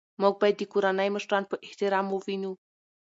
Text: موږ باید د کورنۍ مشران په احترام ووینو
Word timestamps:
موږ 0.21 0.33
باید 0.41 0.55
د 0.59 0.63
کورنۍ 0.73 1.09
مشران 1.15 1.43
په 1.47 1.55
احترام 1.67 2.05
ووینو 2.09 2.51